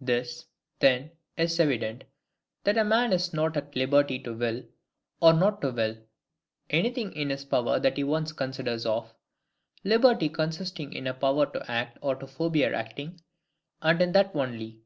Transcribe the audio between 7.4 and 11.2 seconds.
POWER THAT HE ONCE CONSIDERS OF: liberty consisting in a